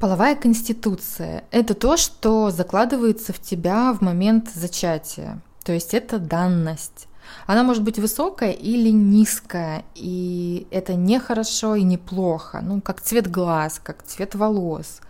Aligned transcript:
Половая 0.00 0.34
конституция– 0.34 1.44
это 1.50 1.74
то, 1.74 1.98
что 1.98 2.50
закладывается 2.50 3.34
в 3.34 3.38
тебя 3.38 3.92
в 3.92 4.00
момент 4.00 4.48
зачатия. 4.54 5.42
То 5.62 5.74
есть 5.74 5.92
это 5.92 6.18
данность. 6.18 7.06
Она 7.46 7.64
может 7.64 7.82
быть 7.82 7.98
высокая 7.98 8.52
или 8.52 8.88
низкая, 8.88 9.84
и 9.94 10.66
это 10.70 10.94
не 10.94 11.20
хорошо 11.20 11.74
и 11.74 11.82
не 11.82 11.98
плохо. 11.98 12.62
Ну, 12.62 12.80
как 12.80 13.02
цвет 13.02 13.30
глаз, 13.30 13.78
как 13.78 14.02
цвет 14.02 14.34
волос. 14.34 15.02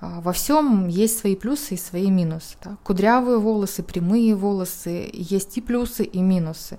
А, 0.00 0.22
во 0.22 0.32
всем 0.32 0.88
есть 0.88 1.18
свои 1.18 1.36
плюсы 1.36 1.74
и 1.74 1.76
свои 1.76 2.10
минусы. 2.10 2.56
Да? 2.64 2.78
Кудрявые 2.84 3.38
волосы, 3.38 3.82
прямые 3.82 4.34
волосы, 4.34 5.10
есть 5.12 5.58
и 5.58 5.60
плюсы, 5.60 6.04
и 6.04 6.22
минусы. 6.22 6.78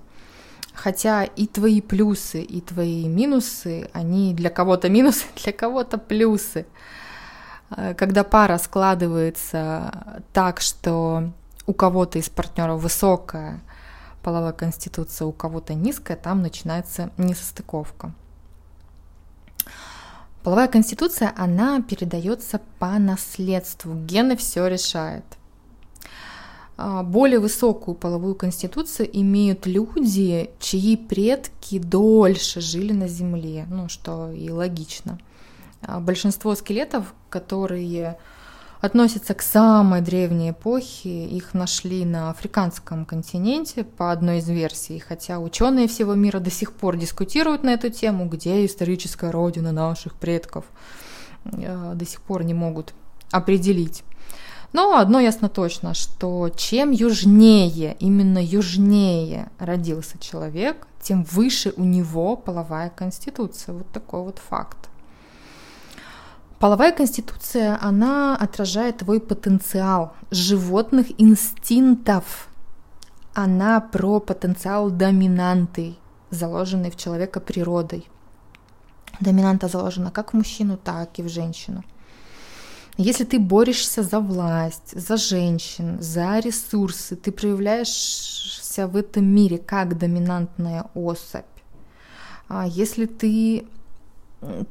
Хотя 0.72 1.22
и 1.22 1.46
твои 1.46 1.80
плюсы, 1.80 2.42
и 2.42 2.60
твои 2.60 3.06
минусы, 3.06 3.88
они 3.92 4.34
для 4.34 4.50
кого-то 4.50 4.88
минусы, 4.88 5.26
для 5.44 5.52
кого-то 5.52 5.98
плюсы. 5.98 6.66
Э, 7.76 7.94
когда 7.94 8.24
пара 8.24 8.58
складывается 8.58 10.22
так, 10.32 10.60
что 10.60 11.32
у 11.66 11.72
кого-то 11.72 12.18
из 12.18 12.28
партнеров 12.28 12.82
высокая 12.82 13.60
половая 14.22 14.52
конституция, 14.52 15.26
у 15.26 15.32
кого-то 15.32 15.74
низкая, 15.74 16.16
там 16.16 16.40
начинается 16.40 17.10
несостыковка. 17.18 18.12
Половая 20.42 20.68
конституция, 20.68 21.32
она 21.36 21.80
передается 21.82 22.60
по 22.78 22.98
наследству. 22.98 23.94
Гены 23.94 24.36
все 24.36 24.66
решают. 24.66 25.24
А, 26.76 27.02
более 27.02 27.38
высокую 27.38 27.94
половую 27.94 28.34
конституцию 28.34 29.08
имеют 29.12 29.66
люди, 29.66 30.50
чьи 30.58 30.96
предки 30.96 31.78
дольше 31.78 32.60
жили 32.60 32.92
на 32.92 33.08
Земле, 33.08 33.66
ну 33.70 33.88
что 33.88 34.30
и 34.32 34.50
логично. 34.50 35.18
А, 35.86 36.00
большинство 36.00 36.54
скелетов, 36.54 37.14
которые 37.30 38.18
относятся 38.80 39.34
к 39.34 39.42
самой 39.42 40.00
древней 40.02 40.50
эпохе, 40.50 41.26
их 41.26 41.54
нашли 41.54 42.04
на 42.04 42.30
африканском 42.30 43.06
континенте 43.06 43.84
по 43.84 44.12
одной 44.12 44.38
из 44.38 44.48
версий, 44.48 44.98
хотя 44.98 45.38
ученые 45.38 45.88
всего 45.88 46.14
мира 46.14 46.38
до 46.38 46.50
сих 46.50 46.72
пор 46.72 46.96
дискутируют 46.96 47.62
на 47.62 47.70
эту 47.70 47.90
тему, 47.90 48.28
где 48.28 48.64
историческая 48.66 49.30
родина 49.30 49.72
наших 49.72 50.14
предков, 50.14 50.64
а, 51.44 51.94
до 51.94 52.04
сих 52.04 52.20
пор 52.20 52.44
не 52.44 52.54
могут 52.54 52.92
определить. 53.30 54.04
Но 54.72 54.98
одно 54.98 55.20
ясно 55.20 55.48
точно, 55.48 55.94
что 55.94 56.50
чем 56.54 56.90
южнее, 56.90 57.96
именно 58.00 58.44
южнее 58.44 59.48
родился 59.60 60.18
человек, 60.18 60.88
тем 61.00 61.22
выше 61.22 61.72
у 61.76 61.84
него 61.84 62.34
половая 62.34 62.90
конституция. 62.90 63.72
Вот 63.72 63.88
такой 63.92 64.22
вот 64.22 64.40
факт. 64.40 64.88
Половая 66.58 66.92
конституция, 66.92 67.78
она 67.80 68.36
отражает 68.36 68.98
твой 68.98 69.20
потенциал 69.20 70.14
животных 70.30 71.06
инстинктов. 71.18 72.48
Она 73.34 73.80
про 73.80 74.20
потенциал 74.20 74.90
доминанты, 74.90 75.96
заложенный 76.30 76.90
в 76.90 76.96
человека 76.96 77.40
природой. 77.40 78.08
Доминанта 79.20 79.68
заложена 79.68 80.10
как 80.10 80.32
в 80.32 80.36
мужчину, 80.36 80.76
так 80.76 81.18
и 81.18 81.22
в 81.22 81.28
женщину. 81.28 81.84
Если 82.96 83.24
ты 83.24 83.40
борешься 83.40 84.04
за 84.04 84.20
власть, 84.20 84.92
за 84.92 85.16
женщин, 85.16 86.00
за 86.00 86.38
ресурсы, 86.38 87.16
ты 87.16 87.32
проявляешься 87.32 88.86
в 88.86 88.96
этом 88.96 89.24
мире 89.24 89.58
как 89.58 89.98
доминантная 89.98 90.86
особь. 90.94 91.44
А 92.48 92.66
если 92.68 93.06
ты 93.06 93.66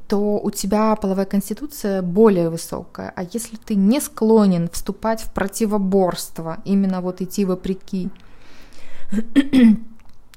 то 0.08 0.38
у 0.38 0.50
тебя 0.50 0.94
половая 0.96 1.26
конституция 1.26 2.02
более 2.02 2.50
высокая. 2.50 3.12
А 3.16 3.22
если 3.24 3.56
ты 3.56 3.74
не 3.74 4.00
склонен 4.00 4.68
вступать 4.68 5.22
в 5.22 5.32
противоборство, 5.32 6.58
именно 6.64 7.00
вот 7.00 7.20
идти 7.20 7.44
вопреки, 7.44 8.10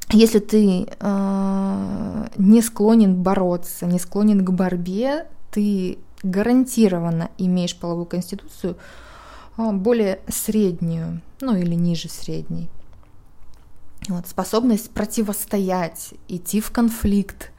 если 0.10 0.40
ты 0.40 0.88
э, 1.00 2.28
не 2.38 2.62
склонен 2.62 3.22
бороться, 3.22 3.86
не 3.86 4.00
склонен 4.00 4.44
к 4.44 4.50
борьбе, 4.52 5.28
ты 5.52 6.00
гарантированно 6.24 7.30
имеешь 7.38 7.78
половую 7.78 8.06
конституцию 8.06 8.78
э, 9.58 9.72
более 9.72 10.20
среднюю, 10.28 11.22
ну 11.42 11.56
или 11.56 11.76
ниже 11.76 12.10
средней. 12.10 12.70
Вот, 14.08 14.28
способность 14.28 14.92
противостоять, 14.92 16.14
идти 16.28 16.62
в 16.62 16.72
конфликт, 16.72 17.52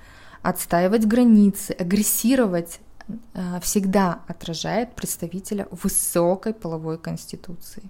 отстаивать 0.48 1.06
границы, 1.06 1.72
агрессировать 1.72 2.80
э, 3.34 3.60
всегда 3.60 4.20
отражает 4.26 4.94
представителя 4.94 5.68
высокой 5.70 6.54
половой 6.54 6.96
конституции. 6.96 7.82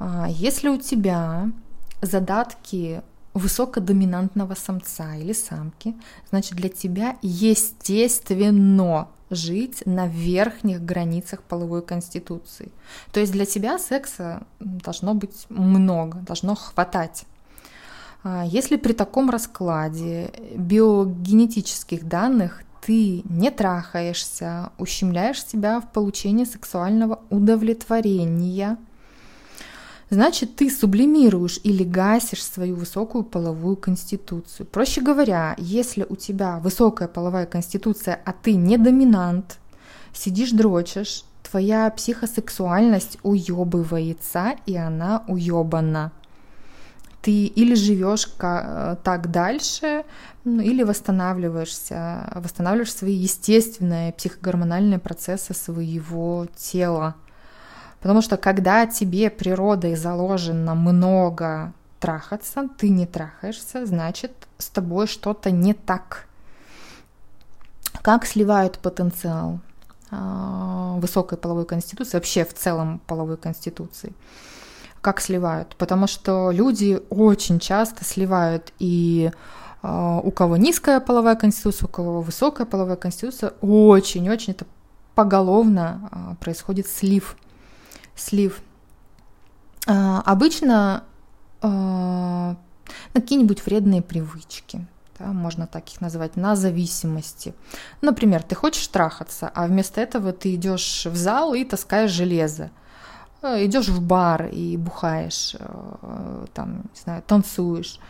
А, 0.00 0.26
если 0.28 0.68
у 0.68 0.78
тебя 0.78 1.48
задатки 2.02 3.02
высокодоминантного 3.34 4.54
самца 4.54 5.14
или 5.14 5.32
самки, 5.32 5.94
значит 6.30 6.56
для 6.56 6.70
тебя 6.70 7.16
естественно 7.22 9.08
жить 9.30 9.82
на 9.86 10.08
верхних 10.08 10.84
границах 10.84 11.42
половой 11.42 11.82
конституции. 11.82 12.72
То 13.12 13.20
есть 13.20 13.32
для 13.32 13.44
тебя 13.44 13.78
секса 13.78 14.42
должно 14.58 15.14
быть 15.14 15.46
много, 15.50 16.18
должно 16.18 16.56
хватать. 16.56 17.26
А, 18.28 18.44
если 18.44 18.74
при 18.74 18.92
таком 18.92 19.30
раскладе 19.30 20.32
биогенетических 20.56 22.08
данных 22.08 22.64
ты 22.84 23.22
не 23.22 23.52
трахаешься, 23.52 24.70
ущемляешь 24.78 25.46
себя 25.46 25.80
в 25.80 25.92
получении 25.92 26.44
сексуального 26.44 27.20
удовлетворения, 27.30 28.78
значит, 30.10 30.56
ты 30.56 30.70
сублимируешь 30.70 31.60
или 31.62 31.84
гасишь 31.84 32.42
свою 32.42 32.74
высокую 32.74 33.22
половую 33.22 33.76
конституцию. 33.76 34.66
Проще 34.66 35.02
говоря, 35.02 35.54
если 35.56 36.04
у 36.08 36.16
тебя 36.16 36.58
высокая 36.58 37.06
половая 37.06 37.46
конституция, 37.46 38.20
а 38.24 38.32
ты 38.32 38.54
не 38.54 38.76
доминант, 38.76 39.58
сидишь 40.12 40.50
дрочишь, 40.50 41.22
твоя 41.48 41.88
психосексуальность 41.90 43.18
уебывается, 43.22 44.56
и 44.66 44.76
она 44.76 45.22
уебана 45.28 46.10
ты 47.22 47.46
или 47.46 47.74
живешь 47.74 48.28
э, 48.38 48.96
так 49.02 49.30
дальше, 49.30 50.04
ну, 50.44 50.62
или 50.62 50.82
восстанавливаешься, 50.82 52.30
восстанавливаешь 52.34 52.94
свои 52.94 53.14
естественные 53.14 54.12
психогормональные 54.12 54.98
процессы 54.98 55.54
своего 55.54 56.46
тела. 56.56 57.16
Потому 58.00 58.22
что 58.22 58.36
когда 58.36 58.86
тебе 58.86 59.30
природой 59.30 59.96
заложено 59.96 60.74
много 60.74 61.72
трахаться, 61.98 62.68
ты 62.78 62.88
не 62.88 63.06
трахаешься, 63.06 63.86
значит, 63.86 64.32
с 64.58 64.68
тобой 64.68 65.06
что-то 65.06 65.50
не 65.50 65.74
так. 65.74 66.26
Как 68.02 68.24
сливают 68.26 68.78
потенциал 68.78 69.58
а, 70.10 70.94
высокой 70.98 71.38
половой 71.38 71.64
конституции, 71.64 72.16
вообще 72.16 72.44
в 72.44 72.54
целом 72.54 73.00
половой 73.06 73.36
конституции? 73.36 74.12
Как 75.06 75.20
сливают, 75.20 75.76
потому 75.76 76.08
что 76.08 76.50
люди 76.50 77.00
очень 77.10 77.60
часто 77.60 78.04
сливают 78.04 78.72
и 78.80 79.30
э, 79.84 80.20
у 80.24 80.32
кого 80.32 80.56
низкая 80.56 80.98
половая 80.98 81.36
конституция, 81.36 81.86
у 81.86 81.88
кого 81.88 82.22
высокая 82.22 82.66
половая 82.66 82.96
конституция, 82.96 83.52
очень-очень 83.60 84.54
это 84.54 84.66
поголовно 85.14 86.10
э, 86.10 86.34
происходит 86.40 86.88
слив. 86.88 87.36
Слив. 88.16 88.60
Э, 89.86 90.22
обычно 90.24 91.04
какие-нибудь 93.12 93.64
вредные 93.64 94.02
привычки, 94.02 94.84
да, 95.20 95.26
можно 95.26 95.68
так 95.68 95.88
их 95.88 96.00
назвать, 96.00 96.34
на 96.34 96.56
зависимости. 96.56 97.54
Например, 98.00 98.42
ты 98.42 98.56
хочешь 98.56 98.88
трахаться, 98.88 99.52
а 99.54 99.68
вместо 99.68 100.00
этого 100.00 100.32
ты 100.32 100.56
идешь 100.56 101.06
в 101.06 101.14
зал 101.14 101.54
и 101.54 101.64
таскаешь 101.64 102.10
железо. 102.10 102.70
Э, 103.42 103.64
идешь 103.64 103.88
в 103.88 104.00
бар 104.00 104.46
и 104.46 104.76
бухаешь, 104.76 105.56
э, 105.58 106.46
там, 106.54 106.76
не 106.94 107.00
знаю, 107.02 107.22
танцуешь, 107.26 108.00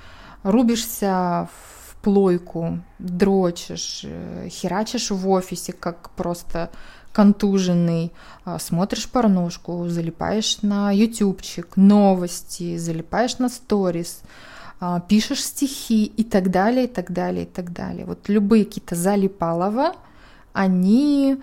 рубишься 0.42 1.48
в 1.52 1.96
плойку, 2.02 2.78
дрочишь, 2.98 4.02
э, 4.04 4.48
херачишь 4.48 5.10
в 5.10 5.28
офисе, 5.28 5.72
как 5.72 6.10
просто 6.10 6.70
контуженный, 7.12 8.12
смотришь 8.58 9.08
порнушку, 9.08 9.88
залипаешь 9.88 10.60
на 10.60 10.92
ютубчик, 10.92 11.74
новости, 11.76 12.76
залипаешь 12.76 13.38
на 13.38 13.48
сторис, 13.48 14.20
пишешь 15.08 15.42
стихи 15.42 16.04
и 16.04 16.24
так 16.24 16.50
далее, 16.50 16.84
и 16.84 16.88
так 16.88 17.10
далее, 17.10 17.44
и 17.44 17.48
так 17.48 17.72
далее. 17.72 18.04
Вот 18.04 18.28
любые 18.28 18.66
какие-то 18.66 18.96
залипалова, 18.96 19.94
они 20.52 21.38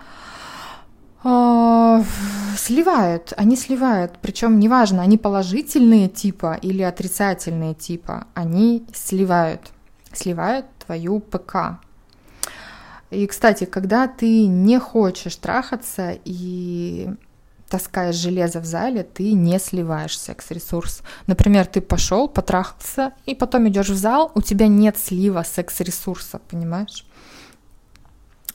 сливают, 2.58 3.32
они 3.36 3.56
сливают, 3.56 4.18
причем 4.20 4.58
неважно, 4.58 5.02
они 5.02 5.18
положительные 5.18 6.08
типа 6.08 6.58
или 6.60 6.82
отрицательные 6.82 7.74
типа, 7.74 8.26
они 8.34 8.86
сливают, 8.92 9.72
сливают 10.12 10.66
твою 10.84 11.20
ПК. 11.20 11.80
И, 13.10 13.26
кстати, 13.26 13.64
когда 13.64 14.08
ты 14.08 14.46
не 14.46 14.78
хочешь 14.78 15.36
трахаться 15.36 16.18
и 16.24 17.08
таскаешь 17.68 18.16
железо 18.16 18.60
в 18.60 18.64
зале, 18.64 19.02
ты 19.02 19.32
не 19.32 19.58
сливаешь 19.58 20.18
секс-ресурс. 20.18 21.02
Например, 21.26 21.66
ты 21.66 21.80
пошел, 21.80 22.28
потрахался, 22.28 23.12
и 23.26 23.34
потом 23.34 23.68
идешь 23.68 23.88
в 23.88 23.96
зал, 23.96 24.30
у 24.34 24.42
тебя 24.42 24.68
нет 24.68 24.96
слива 24.96 25.42
секс-ресурса, 25.42 26.40
понимаешь? 26.50 27.06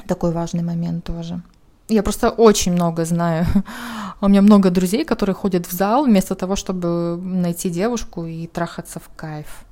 Такой 0.08 0.32
важный 0.32 0.64
момент 0.64 1.04
тоже. 1.04 1.42
Я 1.90 2.04
просто 2.04 2.30
очень 2.30 2.74
много 2.74 3.04
знаю. 3.04 3.46
У 4.22 4.28
меня 4.28 4.42
много 4.42 4.70
друзей, 4.70 5.06
которые 5.06 5.34
ходят 5.34 5.68
в 5.68 5.72
зал 5.72 6.06
вместо 6.06 6.36
того, 6.36 6.56
чтобы 6.56 7.18
найти 7.18 7.70
девушку 7.70 8.26
и 8.26 8.48
трахаться 8.48 9.00
в 9.00 9.10
кайф. 9.16 9.66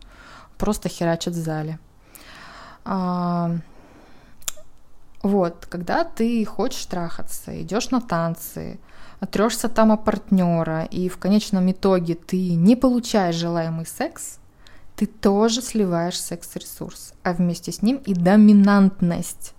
Просто 0.57 0.89
херачат 0.89 1.35
в 1.35 1.43
зале. 1.43 1.79
А, 2.85 3.51
вот, 5.21 5.67
когда 5.69 6.03
ты 6.03 6.43
хочешь 6.45 6.85
трахаться, 6.85 7.61
идешь 7.61 7.91
на 7.91 8.01
танцы, 8.01 8.79
трешься 9.31 9.69
там 9.69 9.91
о 9.91 9.97
партнера, 9.97 10.85
и 10.85 11.09
в 11.09 11.17
конечном 11.17 11.69
итоге 11.71 12.15
ты 12.15 12.55
не 12.55 12.75
получаешь 12.75 13.35
желаемый 13.35 13.85
секс, 13.85 14.39
ты 14.95 15.05
тоже 15.05 15.61
сливаешь 15.61 16.19
секс-ресурс, 16.19 17.13
а 17.23 17.33
вместе 17.33 17.71
с 17.71 17.83
ним 17.83 17.97
и 17.97 18.13
доминантность. 18.13 19.53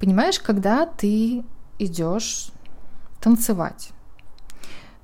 Понимаешь, 0.00 0.40
когда 0.40 0.86
ты 0.86 1.44
идешь 1.78 2.50
танцевать, 3.20 3.90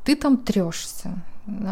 ты 0.05 0.17
там 0.17 0.39
трешься, 0.39 1.23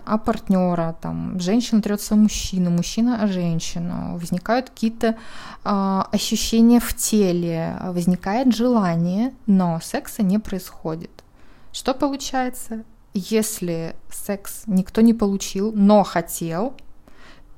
а 0.05 0.19
партнера, 0.19 0.95
там, 1.01 1.41
женщина 1.41 1.81
трется 1.81 2.17
мужчину, 2.17 2.71
мужчина 2.71 3.23
о 3.23 3.27
женщину, 3.27 4.19
возникают 4.19 4.69
какие-то 4.69 5.17
э, 5.65 6.03
ощущения 6.13 6.81
в 6.81 6.95
теле, 6.95 7.77
возникает 7.83 8.55
желание, 8.55 9.33
но 9.47 9.81
секса 9.83 10.23
не 10.23 10.39
происходит. 10.39 11.25
Что 11.73 11.95
получается? 11.95 12.85
Если 13.15 13.97
секс 14.13 14.65
никто 14.67 15.01
не 15.01 15.15
получил, 15.15 15.73
но 15.73 16.05
хотел, 16.05 16.75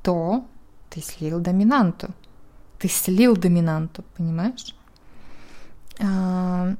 то 0.02 0.46
ты 0.90 1.00
слил 1.02 1.40
доминанту. 1.40 2.08
Ты 2.78 2.88
слил 2.88 3.36
доминанту, 3.36 4.04
понимаешь? 4.16 4.76
В 5.98 6.76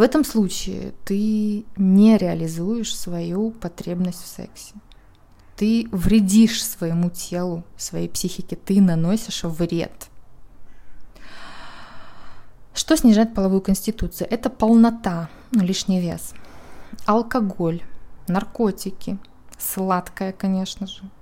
этом 0.00 0.24
случае 0.24 0.94
ты 1.04 1.64
не 1.76 2.16
реализуешь 2.16 2.96
свою 2.96 3.50
потребность 3.50 4.22
в 4.22 4.26
сексе. 4.26 4.74
Ты 5.56 5.86
вредишь 5.92 6.64
своему 6.64 7.10
телу, 7.10 7.62
своей 7.76 8.08
психике, 8.08 8.56
ты 8.56 8.80
наносишь 8.80 9.44
вред. 9.44 10.08
Что 12.74 12.96
снижает 12.96 13.34
половую 13.34 13.60
конституцию? 13.60 14.28
Это 14.30 14.48
полнота, 14.48 15.28
ну, 15.50 15.62
лишний 15.62 16.00
вес. 16.00 16.32
Алкоголь, 17.04 17.82
наркотики, 18.28 19.18
сладкое, 19.58 20.32
конечно 20.32 20.86
же, 20.86 21.02
а, 21.02 21.21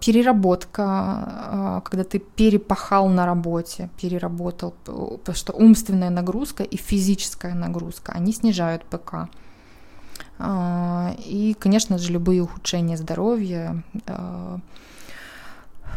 переработка, 0.00 0.84
а, 0.86 1.80
когда 1.84 2.02
ты 2.04 2.18
перепахал 2.18 3.08
на 3.08 3.26
работе, 3.26 3.90
переработал, 4.00 4.74
потому 4.84 5.36
что 5.36 5.52
умственная 5.52 6.10
нагрузка 6.10 6.62
и 6.62 6.76
физическая 6.76 7.54
нагрузка, 7.54 8.12
они 8.12 8.32
снижают 8.32 8.84
ПК. 8.84 9.28
А, 10.38 11.14
и, 11.18 11.54
конечно 11.58 11.98
же, 11.98 12.12
любые 12.12 12.42
ухудшения 12.42 12.96
здоровья, 12.96 13.82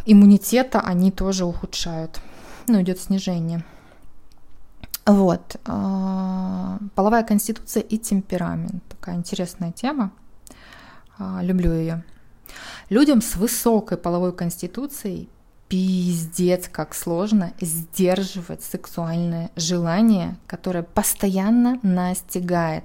иммунитета, 0.06 0.81
они 0.81 1.12
тоже 1.12 1.45
ухудшают. 1.45 2.19
Ну, 2.67 2.81
идет 2.81 3.00
снижение. 3.00 3.63
Вот. 5.06 5.56
Половая 5.63 7.24
конституция 7.24 7.83
и 7.83 7.97
темперамент. 7.97 8.83
Такая 8.89 9.15
интересная 9.15 9.71
тема. 9.71 10.12
Люблю 11.19 11.74
ее. 11.74 12.03
Людям 12.89 13.21
с 13.21 13.36
высокой 13.36 13.98
половой 13.98 14.33
конституцией 14.33 15.30
пиздец, 15.68 16.68
как 16.69 16.94
сложно 16.94 17.53
сдерживать 17.62 18.62
сексуальное 18.62 19.51
желание, 19.56 20.36
которое 20.45 20.83
постоянно 20.83 21.80
настигает. 21.81 22.83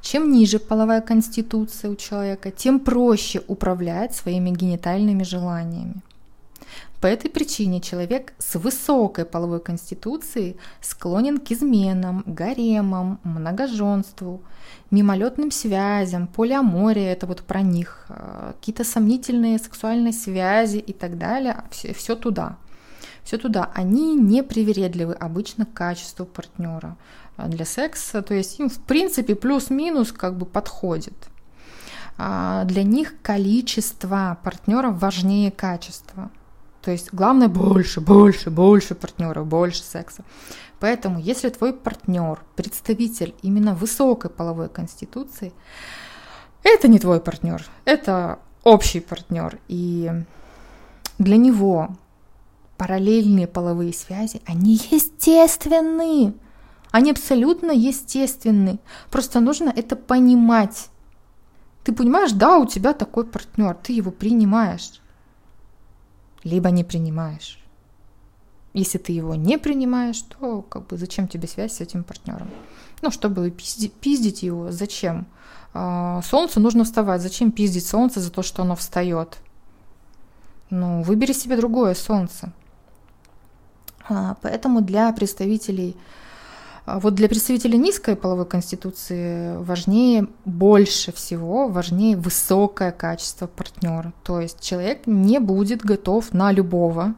Чем 0.00 0.32
ниже 0.32 0.58
половая 0.58 1.02
конституция 1.02 1.90
у 1.90 1.96
человека, 1.96 2.50
тем 2.50 2.80
проще 2.80 3.42
управлять 3.46 4.14
своими 4.14 4.48
генитальными 4.48 5.22
желаниями. 5.22 6.02
По 7.00 7.06
этой 7.06 7.30
причине 7.30 7.80
человек 7.80 8.34
с 8.38 8.56
высокой 8.56 9.24
половой 9.24 9.60
конституцией 9.60 10.58
склонен 10.82 11.38
к 11.38 11.50
изменам, 11.50 12.22
гаремам, 12.26 13.20
многоженству, 13.24 14.42
мимолетным 14.90 15.50
связям, 15.50 16.26
полиамория, 16.26 17.12
это 17.12 17.26
вот 17.26 17.40
про 17.40 17.62
них, 17.62 18.04
э, 18.10 18.52
какие-то 18.54 18.84
сомнительные 18.84 19.58
сексуальные 19.58 20.12
связи 20.12 20.76
и 20.76 20.92
так 20.92 21.16
далее, 21.16 21.64
все, 21.70 21.94
все 21.94 22.16
туда. 22.16 22.58
Все 23.24 23.38
туда. 23.38 23.70
Они 23.74 24.14
не 24.14 24.42
привередливы 24.42 25.14
обычно 25.14 25.64
к 25.64 25.72
качеству 25.72 26.26
партнера 26.26 26.98
э, 27.38 27.48
для 27.48 27.64
секса, 27.64 28.20
то 28.20 28.34
есть 28.34 28.60
им 28.60 28.68
в 28.68 28.78
принципе 28.78 29.34
плюс-минус 29.34 30.12
как 30.12 30.36
бы 30.36 30.44
подходит. 30.44 31.14
А 32.18 32.64
для 32.64 32.82
них 32.82 33.14
количество 33.22 34.38
партнеров 34.44 35.00
важнее 35.00 35.50
качества. 35.50 36.30
То 36.82 36.90
есть 36.90 37.12
главное 37.12 37.48
больше, 37.48 38.00
больше, 38.00 38.50
больше 38.50 38.94
партнеров, 38.94 39.46
больше 39.46 39.82
секса. 39.82 40.24
Поэтому, 40.78 41.18
если 41.18 41.50
твой 41.50 41.74
партнер, 41.74 42.42
представитель 42.56 43.34
именно 43.42 43.74
высокой 43.74 44.30
половой 44.30 44.70
конституции, 44.70 45.52
это 46.62 46.88
не 46.88 46.98
твой 46.98 47.20
партнер, 47.20 47.66
это 47.84 48.38
общий 48.64 49.00
партнер. 49.00 49.58
И 49.68 50.10
для 51.18 51.36
него 51.36 51.90
параллельные 52.78 53.46
половые 53.46 53.92
связи, 53.92 54.40
они 54.46 54.80
естественны. 54.90 56.32
Они 56.90 57.10
абсолютно 57.10 57.70
естественны. 57.70 58.80
Просто 59.10 59.40
нужно 59.40 59.72
это 59.74 59.96
понимать. 59.96 60.88
Ты 61.84 61.92
понимаешь, 61.92 62.32
да, 62.32 62.58
у 62.58 62.66
тебя 62.66 62.94
такой 62.94 63.26
партнер, 63.26 63.74
ты 63.74 63.92
его 63.92 64.10
принимаешь 64.10 64.99
либо 66.44 66.70
не 66.70 66.84
принимаешь. 66.84 67.58
Если 68.72 68.98
ты 68.98 69.12
его 69.12 69.34
не 69.34 69.58
принимаешь, 69.58 70.20
то 70.22 70.62
как 70.62 70.86
бы 70.86 70.96
зачем 70.96 71.26
тебе 71.26 71.48
связь 71.48 71.74
с 71.74 71.80
этим 71.80 72.04
партнером? 72.04 72.50
Ну, 73.02 73.10
чтобы 73.10 73.50
пиздить, 73.50 74.42
его, 74.42 74.70
зачем? 74.70 75.26
А, 75.74 76.22
солнцу 76.22 76.60
нужно 76.60 76.84
вставать, 76.84 77.22
зачем 77.22 77.50
пиздить 77.50 77.86
солнце 77.86 78.20
за 78.20 78.30
то, 78.30 78.42
что 78.42 78.62
оно 78.62 78.76
встает? 78.76 79.38
Ну, 80.70 81.02
выбери 81.02 81.32
себе 81.32 81.56
другое 81.56 81.94
солнце. 81.94 82.52
А, 84.08 84.36
поэтому 84.40 84.82
для 84.82 85.12
представителей 85.12 85.96
вот 86.86 87.14
для 87.14 87.28
представителей 87.28 87.78
низкой 87.78 88.16
половой 88.16 88.46
конституции 88.46 89.56
важнее 89.56 90.26
больше 90.44 91.12
всего, 91.12 91.68
важнее 91.68 92.16
высокое 92.16 92.90
качество 92.90 93.46
партнера. 93.46 94.12
То 94.24 94.40
есть 94.40 94.60
человек 94.60 95.06
не 95.06 95.38
будет 95.38 95.84
готов 95.84 96.32
на 96.32 96.52
любого. 96.52 97.14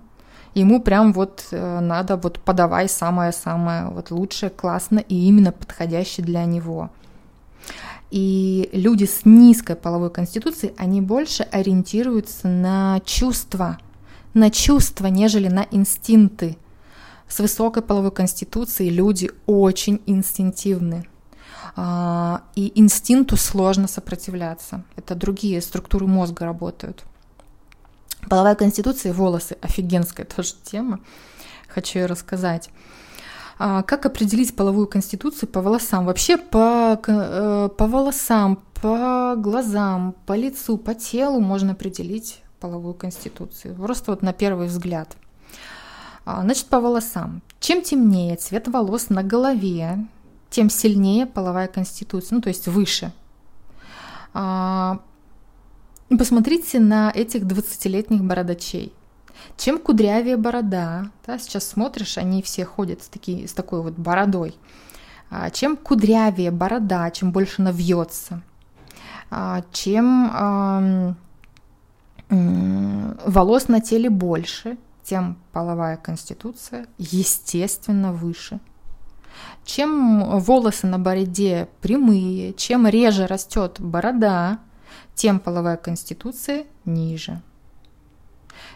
Ему 0.55 0.83
прям 0.83 1.13
вот 1.13 1.47
э, 1.51 1.81
надо 1.81 2.17
вот 2.17 2.39
подавай 2.39 2.89
самое-самое 2.89 3.89
вот 3.89 4.11
лучшее, 4.11 4.51
классно 4.51 4.99
и 4.99 5.15
именно 5.15 5.51
подходящее 5.51 6.27
для 6.27 6.45
него. 6.45 6.91
И 8.11 8.69
люди 8.75 9.05
с 9.05 9.25
низкой 9.25 9.75
половой 9.75 10.11
конституцией, 10.11 10.75
они 10.77 11.01
больше 11.01 11.45
ориентируются 11.45 12.47
на 12.47 13.01
чувства, 13.07 13.79
на 14.35 14.51
чувства, 14.51 15.07
нежели 15.07 15.49
на 15.49 15.67
инстинкты. 15.71 16.59
С 17.33 17.39
высокой 17.39 17.83
половой 17.83 18.11
конституцией 18.11 18.91
люди 18.91 19.31
очень 19.47 20.03
инстинктивны. 20.05 21.07
А, 21.77 22.43
и 22.55 22.79
инстинкту 22.79 23.39
сложно 23.39 23.89
сопротивляться. 23.89 24.85
Это 24.97 25.15
другие 25.15 25.63
структуры 25.63 26.07
мозга 26.07 26.45
работают. 26.45 27.05
Половая 28.29 28.55
конституция 28.55 29.13
и 29.13 29.15
волосы– 29.15 29.57
офигенская 29.63 30.27
тоже 30.27 30.53
тема. 30.63 31.01
Хочу 31.69 32.01
ее 32.01 32.05
рассказать. 32.05 32.69
А, 33.59 33.83
как 33.83 34.05
определить 34.05 34.55
половую 34.55 34.87
конституцию 34.87 35.49
по 35.49 35.63
волосам? 35.63 36.05
Вообще 36.05 36.37
по, 36.37 37.01
э, 37.07 37.71
по 37.79 37.87
волосам, 37.87 38.63
по 38.75 39.37
глазам, 39.39 40.15
по 40.27 40.35
лицу, 40.35 40.77
по 40.77 40.95
телу 40.95 41.41
можно 41.41 41.73
определить 41.73 42.43
половую 42.61 42.93
конституцию. 42.93 43.75
Просто 43.77 44.11
вот 44.11 44.21
на 44.21 44.35
первый 44.35 44.67
взгляд. 44.67 45.17
А, 46.25 46.43
значит, 46.43 46.67
по 46.67 46.81
волосам. 46.81 47.43
Чем 47.61 47.83
темнее 47.83 48.37
цвет 48.37 48.69
волос 48.69 49.11
на 49.11 49.23
голове, 49.23 50.07
тем 50.51 50.71
сильнее 50.71 51.27
половая 51.27 51.69
конституция, 51.69 52.37
ну 52.37 52.43
то 52.43 52.49
есть 52.49 52.69
выше. 52.69 53.13
А, 54.35 55.01
посмотрите 56.09 56.79
на 56.81 57.11
этих 57.11 57.43
20-летних 57.43 58.23
бородачей. 58.23 58.93
Чем 59.57 59.79
кудрявее 59.79 60.37
борода, 60.37 61.11
да, 61.27 61.39
сейчас 61.39 61.67
смотришь, 61.67 62.19
они 62.19 62.43
все 62.43 62.65
ходят 62.65 63.03
с, 63.03 63.09
таки, 63.09 63.47
с 63.47 63.53
такой 63.53 63.83
вот 63.83 63.95
бородой. 63.95 64.55
А, 65.31 65.51
чем 65.51 65.77
кудрявее 65.77 66.51
борода, 66.51 67.11
чем 67.11 67.33
больше 67.33 67.63
она 67.63 67.73
вьется, 67.73 68.43
чем 69.73 71.17
волос 72.29 73.69
на 73.69 73.81
теле 73.81 74.11
больше, 74.11 74.77
тем 75.05 75.39
половая 75.53 75.97
конституция, 75.97 76.87
естественно, 76.99 78.13
выше. 78.13 78.61
Чем 79.65 80.39
волосы 80.41 80.87
на 80.87 80.99
бороде 80.99 81.69
прямые, 81.81 82.53
чем 82.55 82.87
реже 82.87 83.27
растет 83.27 83.77
борода, 83.81 84.59
тем 85.15 85.41
половая 85.41 85.77
конституция 85.77 86.67
ниже. 86.85 87.41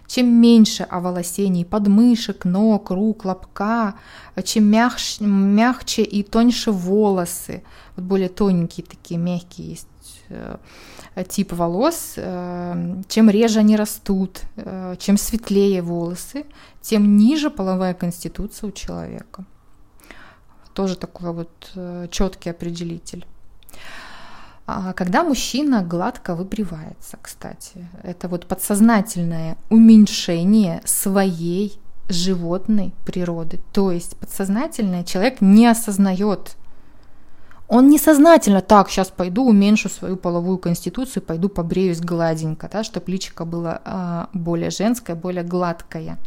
Чем 0.06 0.28
меньше 0.28 0.84
оволосений 0.84 1.64
подмышек, 1.64 2.44
ног, 2.44 2.90
рук, 2.90 3.24
лобка, 3.24 3.96
чем 4.44 4.64
мягче, 4.64 5.24
мягче 5.24 6.02
и 6.02 6.22
тоньше 6.22 6.70
волосы, 6.70 7.64
вот 7.96 8.04
более 8.04 8.28
тоненькие 8.28 8.86
такие, 8.86 9.18
мягкие 9.18 9.70
есть 9.70 9.88
тип 11.28 11.52
волос, 11.52 12.14
э, 12.16 13.02
чем 13.08 13.30
реже 13.30 13.60
они 13.60 13.76
растут, 13.76 14.40
э, 14.56 14.96
чем 14.98 15.16
светлее 15.16 15.82
волосы, 15.82 16.44
тем 16.80 17.16
ниже 17.16 17.50
половая 17.50 17.94
конституция 17.94 18.68
у 18.68 18.72
человека. 18.72 19.44
Тоже 20.74 20.96
такой 20.96 21.32
вот 21.32 21.72
э, 21.74 22.08
четкий 22.10 22.50
определитель. 22.50 23.26
А 24.66 24.92
когда 24.92 25.22
мужчина 25.22 25.82
гладко 25.82 26.34
выбривается, 26.34 27.18
кстати, 27.22 27.88
это 28.02 28.28
вот 28.28 28.46
подсознательное 28.46 29.56
уменьшение 29.70 30.82
своей 30.84 31.78
животной 32.08 32.92
природы. 33.04 33.60
То 33.72 33.92
есть 33.92 34.16
подсознательное 34.16 35.04
человек 35.04 35.40
не 35.40 35.66
осознает 35.66 36.56
он 37.68 37.88
несознательно 37.88 38.60
так, 38.60 38.88
сейчас 38.88 39.08
пойду 39.08 39.44
уменьшу 39.44 39.88
свою 39.88 40.16
половую 40.16 40.58
конституцию, 40.58 41.22
пойду 41.22 41.48
побреюсь 41.48 42.00
гладенько, 42.00 42.68
да, 42.72 42.84
чтобы 42.84 43.10
личико 43.10 43.44
было 43.44 43.80
а, 43.84 44.28
более 44.32 44.70
женское, 44.70 45.16
более 45.16 45.42
гладкое. 45.42 46.18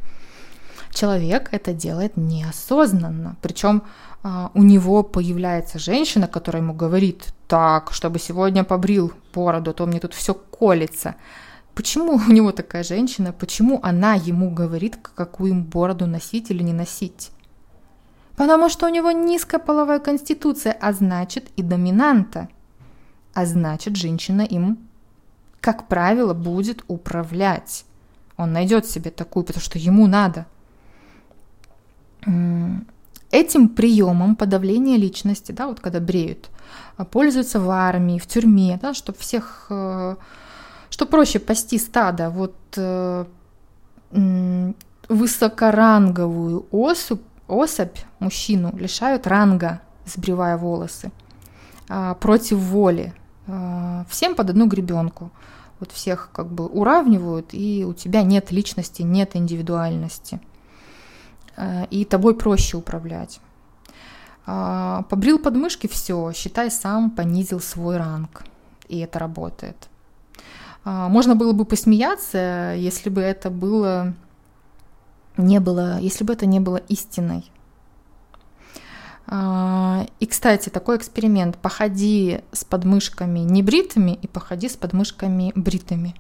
Человек 0.92 1.50
это 1.52 1.74
делает 1.74 2.18
неосознанно, 2.18 3.38
причем 3.42 3.84
а, 4.22 4.52
у 4.54 4.64
него 4.64 5.04
появляется 5.04 5.80
женщина, 5.80 6.28
которая 6.28 6.62
ему 6.62 6.74
говорит, 6.74 7.34
так, 7.48 7.94
чтобы 7.94 8.20
сегодня 8.20 8.66
побрил 8.66 9.14
бороду, 9.34 9.72
а 9.72 9.74
то 9.74 9.86
мне 9.86 10.00
тут 10.00 10.14
все 10.14 10.34
колется. 10.34 11.16
Почему 11.74 12.16
у 12.16 12.32
него 12.32 12.52
такая 12.52 12.84
женщина, 12.84 13.32
почему 13.32 13.80
она 13.82 14.16
ему 14.16 14.52
говорит, 14.52 14.98
какую 14.98 15.52
им 15.52 15.64
бороду 15.64 16.06
носить 16.06 16.52
или 16.52 16.64
не 16.64 16.74
носить? 16.74 17.32
Потому 18.40 18.70
что 18.70 18.86
у 18.86 18.90
него 18.90 19.12
низкая 19.12 19.60
половая 19.60 20.00
конституция, 20.00 20.72
а 20.72 20.94
значит 20.94 21.50
и 21.58 21.62
доминанта. 21.62 22.48
А 23.34 23.46
значит, 23.46 23.98
женщина 23.98 24.44
им, 24.44 24.78
как 25.60 25.90
правило, 25.90 26.34
будет 26.34 26.86
управлять. 26.88 27.84
Он 28.38 28.54
найдет 28.54 28.86
себе 28.86 29.12
такую, 29.12 29.44
потому 29.44 29.62
что 29.62 29.78
ему 29.78 30.08
надо. 30.08 30.46
Этим 33.30 33.68
приемом 33.68 34.38
подавления 34.38 34.96
личности, 34.96 35.52
да, 35.52 35.68
вот 35.68 35.82
когда 35.82 36.00
бреют, 36.00 36.50
пользуются 37.12 37.60
в 37.60 37.70
армии, 37.70 38.20
в 38.20 38.26
тюрьме, 38.26 38.80
да, 38.82 38.94
чтобы 38.94 39.18
всех, 39.18 39.66
э, 39.70 40.16
что 40.90 41.06
проще 41.06 41.40
пасти 41.40 41.78
стадо, 41.78 42.30
вот 42.30 42.56
э, 42.78 43.26
высокоранговую 45.10 46.68
особь 46.72 47.20
особь, 47.50 47.98
мужчину, 48.20 48.76
лишают 48.78 49.28
ранга, 49.28 49.82
сбривая 50.06 50.58
волосы, 50.58 51.12
а, 51.90 52.14
против 52.16 52.58
воли, 52.58 53.14
а, 53.48 54.06
всем 54.10 54.36
под 54.36 54.52
одну 54.52 54.68
гребенку. 54.68 55.32
Вот 55.80 55.92
всех 55.92 56.30
как 56.34 56.52
бы 56.52 56.68
уравнивают, 56.68 57.50
и 57.54 57.86
у 57.88 57.94
тебя 57.94 58.24
нет 58.24 58.52
личности, 58.52 59.02
нет 59.02 59.36
индивидуальности. 59.36 60.40
А, 61.58 61.86
и 61.90 62.06
тобой 62.06 62.36
проще 62.36 62.78
управлять. 62.78 63.40
Побрил 64.46 65.38
подмышки, 65.38 65.86
все, 65.86 66.32
считай, 66.34 66.72
сам 66.72 67.12
понизил 67.12 67.60
свой 67.60 67.98
ранг. 67.98 68.44
И 68.88 68.98
это 68.98 69.20
работает. 69.20 69.90
Можно 70.86 71.36
было 71.36 71.52
бы 71.52 71.66
посмеяться, 71.66 72.74
если 72.76 73.12
бы 73.12 73.22
это 73.22 73.52
было 73.52 74.16
не 75.38 75.60
было, 75.60 76.00
если 76.00 76.24
бы 76.24 76.34
это 76.34 76.46
не 76.46 76.60
было 76.60 76.78
истиной. 76.78 77.52
А, 79.32 80.08
и, 80.20 80.26
кстати, 80.26 80.70
такой 80.70 80.98
эксперимент. 80.98 81.58
Походи 81.58 82.42
с 82.52 82.64
подмышками 82.64 83.40
небритыми 83.40 84.18
и 84.20 84.28
походи 84.28 84.68
с 84.68 84.76
подмышками 84.76 85.52
бритыми. 85.56 86.16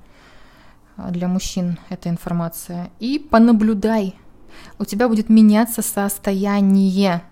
А, 0.95 1.09
для 1.09 1.27
мужчин 1.27 1.79
эта 1.89 2.09
информация. 2.09 2.91
И 2.99 3.17
понаблюдай. 3.17 4.15
У 4.77 4.85
тебя 4.85 5.07
будет 5.07 5.27
меняться 5.29 5.81
состояние. 5.81 7.23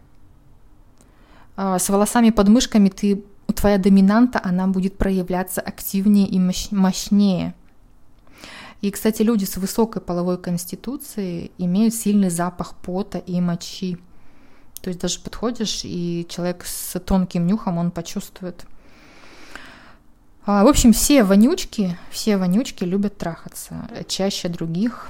А, 1.56 1.78
с 1.78 1.90
волосами 1.90 2.32
подмышками 2.32 2.90
ты, 2.90 3.24
твоя 3.56 3.78
доминанта, 3.78 4.42
она 4.44 4.68
будет 4.68 4.98
проявляться 4.98 5.62
активнее 5.62 6.28
и 6.28 6.40
мощнее. 6.72 7.54
И, 8.82 8.92
кстати, 8.92 9.24
люди 9.24 9.46
с 9.46 9.58
высокой 9.58 10.02
половой 10.02 10.38
конституцией 10.38 11.52
имеют 11.58 11.96
сильный 11.96 12.30
запах 12.30 12.76
пота 12.76 13.18
и 13.18 13.42
мочи. 13.42 13.98
То 14.82 14.90
есть 14.90 15.02
даже 15.02 15.20
подходишь, 15.20 15.82
и 15.84 16.26
человек 16.30 16.64
с 16.66 17.00
тонким 17.00 17.48
нюхом, 17.48 17.78
он 17.78 17.92
почувствует. 17.92 18.66
А, 20.46 20.64
в 20.64 20.68
общем, 20.68 20.94
все 20.94 21.24
вонючки, 21.24 21.98
все 22.12 22.38
вонючки 22.38 22.84
любят 22.84 23.18
трахаться 23.18 23.90
чаще 24.08 24.48
других 24.48 25.10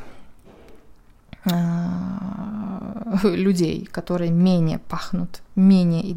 а, 1.45 3.19
людей, 3.23 3.85
которые 3.85 4.31
менее 4.31 4.79
пахнут, 4.79 5.41
менее 5.55 6.13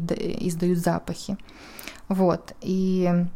издают 0.47 0.79
запахи. 0.79 1.37
Вот. 2.07 2.53
И 2.61 3.27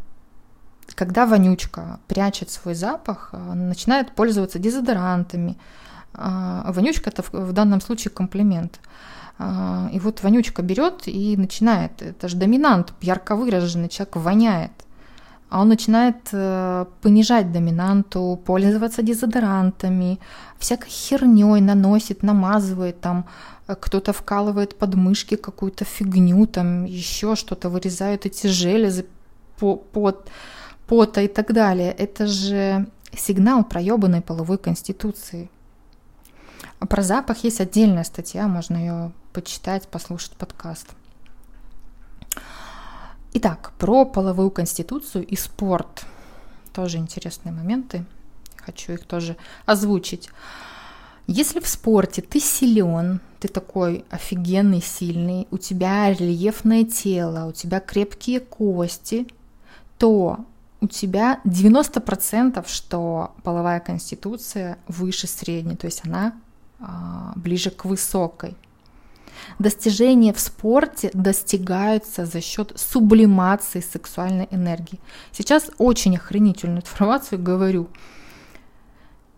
когда 0.95 1.25
вонючка 1.25 1.99
прячет 2.07 2.49
свой 2.49 2.75
запах, 2.75 3.29
э, 3.33 3.53
начинает 3.53 4.15
пользоваться 4.15 4.59
дезодорантами. 4.59 5.57
А, 6.13 6.71
вонючка 6.71 7.09
это 7.09 7.23
в 7.31 7.51
данном 7.51 7.81
случае 7.81 8.11
комплимент. 8.11 8.79
А, 9.37 9.89
и 9.91 9.99
вот 9.99 10.23
вонючка 10.23 10.61
берет 10.61 11.07
и 11.07 11.35
начинает, 11.37 12.01
это 12.01 12.27
же 12.27 12.37
доминант, 12.37 12.93
ярко 13.01 13.35
выраженный, 13.35 13.89
человек 13.89 14.15
воняет. 14.15 14.71
А 15.49 15.61
он 15.61 15.69
начинает 15.69 16.15
э, 16.31 16.85
понижать 17.01 17.51
доминанту, 17.51 18.41
пользоваться 18.45 19.03
дезодорантами, 19.03 20.19
всякой 20.57 20.89
херней 20.89 21.61
наносит, 21.61 22.23
намазывает, 22.23 22.99
там 22.99 23.25
э, 23.67 23.75
кто-то 23.79 24.11
вкалывает 24.11 24.77
под 24.77 24.95
мышки 24.95 25.35
какую-то 25.35 25.85
фигню, 25.85 26.47
там 26.47 26.85
еще 26.85 27.35
что-то, 27.35 27.69
вырезают 27.69 28.25
эти 28.25 28.47
железы 28.47 29.05
под 29.59 30.29
пота 30.87 31.21
и 31.21 31.27
так 31.27 31.53
далее, 31.53 31.91
это 31.91 32.27
же 32.27 32.87
сигнал 33.15 33.63
проебанной 33.63 34.21
половой 34.21 34.57
конституции. 34.57 35.49
А 36.79 36.85
про 36.85 37.01
запах 37.01 37.43
есть 37.43 37.61
отдельная 37.61 38.03
статья, 38.03 38.47
можно 38.47 38.77
ее 38.77 39.11
почитать, 39.33 39.87
послушать 39.87 40.33
подкаст. 40.33 40.87
Итак, 43.33 43.73
про 43.77 44.05
половую 44.05 44.51
конституцию 44.51 45.25
и 45.25 45.35
спорт. 45.35 46.05
Тоже 46.73 46.97
интересные 46.97 47.51
моменты. 47.51 48.05
Хочу 48.57 48.93
их 48.93 49.05
тоже 49.05 49.35
озвучить. 49.65 50.29
Если 51.27 51.59
в 51.59 51.67
спорте 51.67 52.21
ты 52.21 52.39
силен, 52.39 53.19
ты 53.39 53.47
такой 53.47 54.05
офигенный, 54.09 54.81
сильный, 54.81 55.47
у 55.51 55.57
тебя 55.57 56.13
рельефное 56.13 56.83
тело, 56.83 57.47
у 57.47 57.51
тебя 57.51 57.79
крепкие 57.79 58.39
кости, 58.39 59.27
то 59.97 60.45
у 60.81 60.87
тебя 60.87 61.39
90% 61.45 62.67
что 62.67 63.33
половая 63.43 63.79
конституция 63.79 64.77
выше 64.87 65.27
средней, 65.27 65.75
то 65.75 65.85
есть 65.85 66.01
она 66.05 66.33
а, 66.79 67.33
ближе 67.35 67.71
к 67.71 67.85
высокой. 67.85 68.55
Достижения 69.59 70.33
в 70.33 70.39
спорте 70.39 71.09
достигаются 71.13 72.25
за 72.25 72.41
счет 72.41 72.73
сублимации 72.75 73.79
сексуальной 73.79 74.47
энергии. 74.51 74.99
Сейчас 75.31 75.69
очень 75.77 76.17
охренительную 76.17 76.81
информацию 76.81 77.41
говорю. 77.41 77.89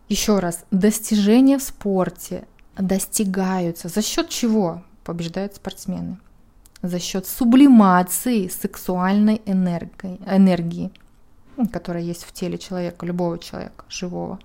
Еще 0.10 0.40
раз, 0.40 0.66
достижения 0.72 1.58
в 1.58 1.64
спорте 1.64 2.48
достигаются 2.78 3.90
за 3.90 4.02
счет 4.02 4.30
чего 4.30 4.84
побеждают 5.04 5.56
спортсмены? 5.56 6.18
За 6.82 7.00
счет 7.00 7.26
сублимации 7.26 8.48
сексуальной 8.48 9.42
энергии. 9.46 10.20
энергии 10.28 10.92
которая 11.66 12.04
есть 12.04 12.24
в 12.24 12.32
теле 12.32 12.58
человека, 12.58 13.06
любого 13.06 13.40
человека 13.40 13.86
живого. 13.90 14.40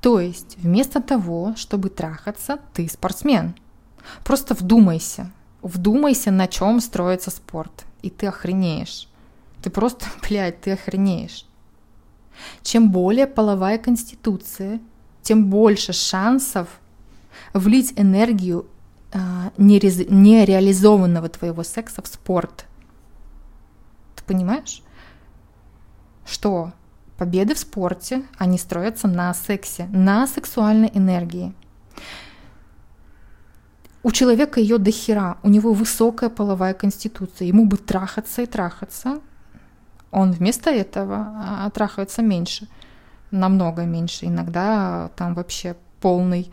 То 0.00 0.20
есть 0.20 0.56
вместо 0.58 1.00
того, 1.00 1.54
чтобы 1.56 1.88
трахаться, 1.88 2.58
ты 2.74 2.88
спортсмен. 2.88 3.54
Просто 4.24 4.54
вдумайся, 4.54 5.30
вдумайся, 5.62 6.30
на 6.30 6.46
чем 6.46 6.80
строится 6.80 7.30
спорт, 7.30 7.84
и 8.02 8.10
ты 8.10 8.26
охренеешь. 8.26 9.08
Ты 9.62 9.70
просто, 9.70 10.06
блядь, 10.28 10.60
ты 10.60 10.72
охренеешь. 10.72 11.46
Чем 12.62 12.92
более 12.92 13.26
половая 13.26 13.78
конституция, 13.78 14.80
тем 15.22 15.50
больше 15.50 15.92
шансов 15.92 16.68
влить 17.52 17.92
энергию 17.96 18.66
а, 19.12 19.52
нереализованного 19.56 21.28
твоего 21.28 21.64
секса 21.64 22.02
в 22.02 22.06
спорт. 22.06 22.66
Ты 24.14 24.22
понимаешь? 24.24 24.82
Что 26.28 26.72
победы 27.16 27.54
в 27.54 27.58
спорте, 27.58 28.22
они 28.36 28.58
строятся 28.58 29.08
на 29.08 29.32
сексе, 29.32 29.86
на 29.86 30.26
сексуальной 30.26 30.90
энергии. 30.92 31.54
У 34.02 34.12
человека 34.12 34.60
ее 34.60 34.78
до 34.78 34.90
хера, 34.90 35.38
у 35.42 35.48
него 35.48 35.72
высокая 35.72 36.28
половая 36.28 36.74
конституция, 36.74 37.48
ему 37.48 37.64
бы 37.66 37.78
трахаться 37.78 38.42
и 38.42 38.46
трахаться, 38.46 39.20
он 40.10 40.32
вместо 40.32 40.70
этого 40.70 41.32
а, 41.34 41.70
трахается 41.70 42.22
меньше, 42.22 42.68
намного 43.30 43.84
меньше, 43.84 44.26
иногда 44.26 45.10
там 45.16 45.34
вообще 45.34 45.76
полный 46.00 46.50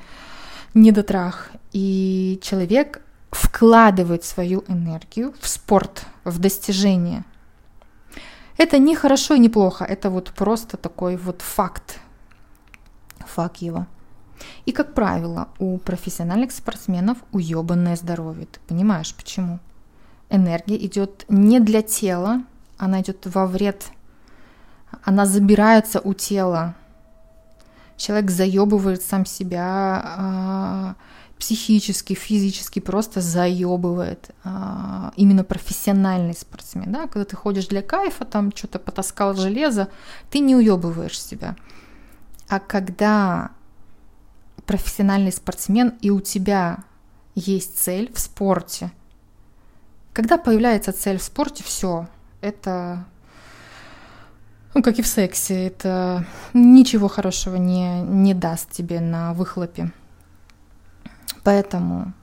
недотрах. 0.73 1.51
И 1.73 2.39
человек 2.41 3.01
вкладывает 3.31 4.23
свою 4.23 4.63
энергию 4.67 5.33
в 5.39 5.47
спорт, 5.47 6.05
в 6.23 6.39
достижение. 6.39 7.25
Это 8.57 8.79
не 8.79 8.95
хорошо 8.95 9.33
и 9.33 9.39
не 9.39 9.49
плохо, 9.49 9.83
это 9.83 10.09
вот 10.09 10.31
просто 10.31 10.77
такой 10.77 11.17
вот 11.17 11.41
факт. 11.41 11.99
Факт 13.19 13.57
его. 13.57 13.85
И, 14.65 14.71
как 14.71 14.93
правило, 14.93 15.49
у 15.59 15.77
профессиональных 15.77 16.51
спортсменов 16.51 17.17
уебанное 17.31 17.95
здоровье. 17.95 18.47
Ты 18.47 18.59
понимаешь, 18.67 19.13
почему? 19.13 19.59
Энергия 20.29 20.77
идет 20.77 21.25
не 21.29 21.59
для 21.59 21.81
тела, 21.81 22.43
она 22.77 23.01
идет 23.01 23.25
во 23.25 23.45
вред. 23.45 23.85
Она 25.03 25.25
забирается 25.25 25.99
у 25.99 26.13
тела. 26.13 26.75
Человек 27.97 28.31
заебывает 28.31 29.01
сам 29.01 29.25
себя 29.25 30.01
а, 30.03 30.95
психически, 31.39 32.13
физически, 32.13 32.79
просто 32.79 33.21
заебывает. 33.21 34.31
А, 34.43 35.13
именно 35.15 35.43
профессиональный 35.43 36.33
спортсмен. 36.33 36.91
Да? 36.91 37.07
Когда 37.07 37.25
ты 37.25 37.35
ходишь 37.35 37.67
для 37.67 37.81
кайфа, 37.81 38.25
там 38.25 38.51
что-то 38.55 38.79
потаскал 38.79 39.35
железо, 39.35 39.89
ты 40.29 40.39
не 40.39 40.55
уебываешь 40.55 41.21
себя. 41.21 41.55
А 42.47 42.59
когда 42.59 43.51
профессиональный 44.65 45.31
спортсмен 45.31 45.95
и 46.01 46.09
у 46.09 46.21
тебя 46.21 46.83
есть 47.35 47.77
цель 47.79 48.11
в 48.13 48.19
спорте, 48.19 48.91
когда 50.13 50.37
появляется 50.37 50.93
цель 50.93 51.17
в 51.17 51.23
спорте, 51.23 51.63
все, 51.63 52.07
это, 52.39 53.05
ну, 54.73 54.81
как 54.81 54.97
и 54.97 55.01
в 55.01 55.07
сексе, 55.07 55.67
это 55.67 56.25
ничего 56.53 57.09
хорошего 57.09 57.57
не, 57.57 58.01
не 58.01 58.33
даст 58.33 58.71
тебе 58.71 59.01
на 59.01 59.33
выхлопе. 59.33 59.91
Поэтому 61.45 62.13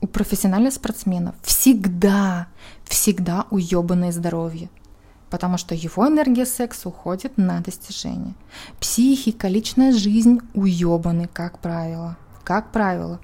у 0.00 0.06
профессиональных 0.06 0.72
спортсменов 0.72 1.34
всегда, 1.42 2.46
всегда 2.84 3.46
уебанное 3.50 4.12
здоровье, 4.12 4.70
потому 5.28 5.58
что 5.58 5.74
его 5.74 6.06
энергия 6.08 6.46
секса 6.46 6.88
уходит 6.88 7.36
на 7.36 7.60
достижение. 7.60 8.34
Психика, 8.80 9.48
личная 9.48 9.92
жизнь 9.92 10.40
уебаны, 10.54 11.28
как 11.30 11.58
правило. 11.58 12.16
Как 12.44 12.72
правило 12.72 13.20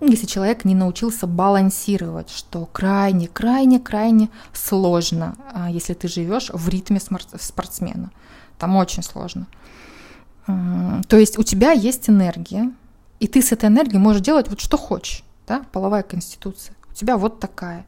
если 0.00 0.26
человек 0.26 0.64
не 0.64 0.74
научился 0.74 1.26
балансировать, 1.26 2.30
что 2.30 2.66
крайне, 2.66 3.28
крайне, 3.28 3.78
крайне 3.78 4.30
сложно, 4.52 5.36
а, 5.52 5.70
если 5.70 5.92
ты 5.92 6.08
живешь 6.08 6.50
в 6.52 6.68
ритме 6.68 7.00
спортсмена. 7.00 8.10
Там 8.58 8.76
очень 8.76 9.02
сложно. 9.02 9.46
То 10.46 11.16
есть 11.16 11.38
у 11.38 11.42
тебя 11.42 11.72
есть 11.72 12.08
энергия, 12.08 12.72
и 13.20 13.28
ты 13.28 13.42
с 13.42 13.52
этой 13.52 13.68
энергией 13.68 13.98
можешь 13.98 14.22
делать 14.22 14.48
вот 14.48 14.60
что 14.60 14.76
хочешь, 14.76 15.22
да, 15.46 15.62
половая 15.72 16.02
конституция. 16.02 16.74
У 16.90 16.94
тебя 16.94 17.16
вот 17.16 17.38
такая. 17.38 17.86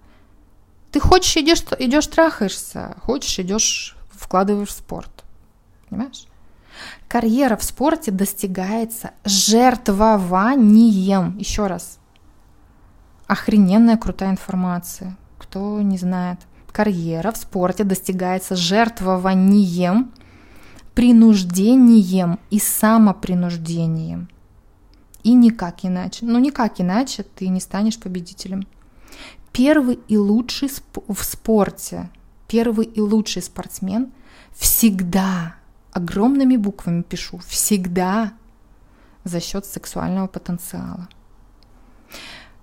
Ты 0.92 1.01
хочешь 1.01 1.37
идешь, 1.38 1.64
идешь 1.79 2.07
трахаешься, 2.07 2.97
хочешь 3.03 3.38
идешь 3.38 3.97
вкладываешь 4.12 4.68
в 4.68 4.73
спорт, 4.73 5.25
понимаешь? 5.88 6.27
Карьера 7.09 7.57
в 7.57 7.64
спорте 7.64 8.11
достигается 8.11 9.12
жертвованием. 9.25 11.38
Еще 11.38 11.66
раз, 11.66 11.99
охрененная 13.27 13.97
крутая 13.97 14.31
информация. 14.31 15.16
Кто 15.38 15.81
не 15.83 15.99
знает. 15.99 16.38
Карьера 16.73 17.33
в 17.33 17.37
спорте 17.37 17.85
достигается 17.85 18.57
жертвованием, 18.57 20.12
принуждением 20.95 22.38
и 22.51 22.59
самопринуждением. 22.59 24.29
И 25.22 25.35
никак 25.35 25.85
иначе. 25.85 26.24
Ну, 26.24 26.38
никак 26.38 26.80
иначе 26.80 27.22
ты 27.22 27.48
не 27.48 27.61
станешь 27.61 27.98
победителем. 27.98 28.66
Первый 29.52 29.98
и 30.08 30.16
лучший 30.16 30.70
в 31.08 31.22
спорте, 31.22 32.11
первый 32.48 32.87
и 32.87 33.00
лучший 33.00 33.42
спортсмен 33.42 34.12
всегда, 34.52 35.56
огромными 35.92 36.56
буквами 36.56 37.02
пишу, 37.02 37.38
всегда 37.46 38.32
за 39.24 39.40
счет 39.40 39.66
сексуального 39.66 40.26
потенциала. 40.26 41.08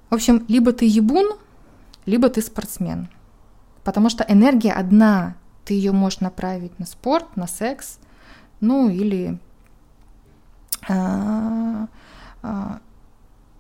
В 0.10 0.16
общем, 0.16 0.44
либо 0.48 0.74
ты 0.74 0.86
ебун, 0.86 1.38
либо 2.06 2.30
ты 2.30 2.42
спортсмен. 2.42 3.10
Потому 3.84 4.10
что 4.10 4.26
энергия 4.28 4.74
одна. 4.74 5.36
Ты 5.66 5.76
ее 5.76 5.92
можешь 5.92 6.20
направить 6.20 6.78
на 6.80 6.88
спорт, 6.88 7.36
на 7.36 7.46
секс, 7.46 8.00
ну 8.60 8.90
или 8.90 9.40
а, 10.88 11.88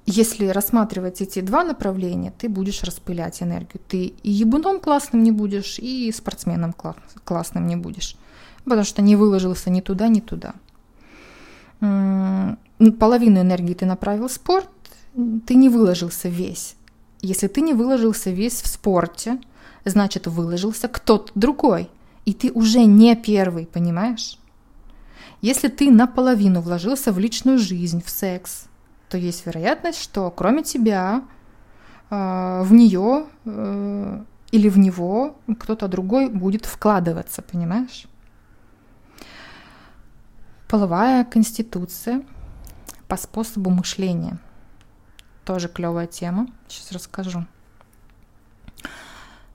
если 0.06 0.48
рассматривать 0.48 1.22
эти 1.22 1.42
два 1.42 1.64
направления, 1.64 2.34
ты 2.36 2.50
будешь 2.50 2.84
распылять 2.84 3.44
энергию. 3.44 3.82
Ты 3.88 4.14
и 4.24 4.32
ебуном 4.32 4.80
классным 4.80 5.24
не 5.24 5.32
будешь, 5.32 5.78
и 5.78 6.12
спортсменом 6.12 6.74
классным 6.74 7.68
не 7.68 7.76
будешь. 7.76 8.16
Потому 8.64 8.84
что 8.84 9.02
не 9.02 9.16
выложился 9.16 9.70
ни 9.70 9.82
туда, 9.82 10.08
ни 10.08 10.20
туда. 10.20 10.54
Половину 11.80 13.40
энергии 13.42 13.74
ты 13.74 13.86
направил 13.86 14.28
в 14.28 14.32
спорт, 14.32 14.70
ты 15.46 15.56
не 15.56 15.70
выложился 15.70 16.28
весь. 16.28 16.76
Если 17.22 17.48
ты 17.48 17.62
не 17.62 17.74
выложился 17.74 18.32
весь 18.32 18.62
в 18.62 18.68
спорте, 18.68 19.40
значит 19.86 20.28
выложился 20.28 20.88
кто-то 20.88 21.32
другой. 21.36 21.90
И 22.26 22.34
ты 22.34 22.52
уже 22.52 22.84
не 22.86 23.16
первый, 23.16 23.66
понимаешь? 23.66 24.40
Если 25.42 25.68
ты 25.68 25.92
наполовину 25.92 26.62
вложился 26.62 27.12
в 27.12 27.20
личную 27.20 27.58
жизнь, 27.58 28.02
в 28.04 28.10
секс, 28.10 28.66
то 29.10 29.18
есть 29.18 29.46
вероятность, 29.46 30.02
что 30.02 30.32
кроме 30.32 30.64
тебя 30.64 31.24
э, 32.10 32.62
в 32.64 32.72
нее 32.72 33.26
э, 33.46 34.24
или 34.52 34.70
в 34.70 34.78
него 34.78 35.36
кто-то 35.60 35.88
другой 35.88 36.30
будет 36.30 36.66
вкладываться, 36.66 37.42
понимаешь? 37.42 38.06
Половая 40.68 41.26
конституция 41.26 42.22
по 43.08 43.18
способу 43.18 43.70
мышления– 43.70 44.40
тоже 45.50 45.68
клевая 45.68 46.06
тема. 46.06 46.46
Сейчас 46.68 46.92
расскажу. 46.92 47.44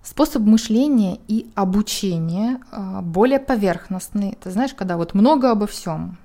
Способ 0.03 0.43
мышления 0.43 1.21
и 1.29 1.49
обучения 1.55 2.61
а, 2.73 3.01
более 3.01 3.39
поверхностный. 3.39 4.37
Ты 4.43 4.51
знаешь, 4.51 4.75
когда 4.75 4.97
вот 4.97 5.15
много 5.15 5.53
обо 5.53 5.69
всем, 5.69 6.19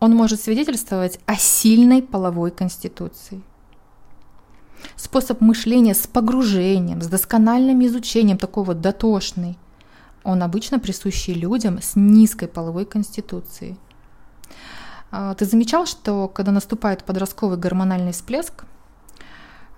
он 0.00 0.14
может 0.16 0.40
свидетельствовать 0.40 1.20
о 1.26 1.36
сильной 1.36 2.02
половой 2.02 2.50
конституции. 2.50 3.42
Способ 4.96 5.40
мышления 5.40 5.94
с 5.94 6.06
погружением, 6.06 7.02
с 7.02 7.06
доскональным 7.06 7.84
изучением, 7.86 8.38
такой 8.38 8.64
вот 8.64 8.80
дотошный, 8.80 9.58
он 10.24 10.42
обычно 10.42 10.78
присущий 10.78 11.34
людям 11.34 11.80
с 11.80 11.92
низкой 11.94 12.48
половой 12.48 12.86
конституцией– 12.86 13.78
а, 15.10 15.34
ты 15.34 15.44
замечал, 15.44 15.86
что 15.86 16.28
когда 16.28 16.52
наступает 16.52 17.04
подростковый 17.04 17.58
гормональный 17.58 18.12
всплеск, 18.12 18.64